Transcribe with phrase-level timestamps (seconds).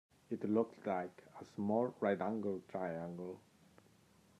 [0.31, 3.39] It looked like a small right-angled triangle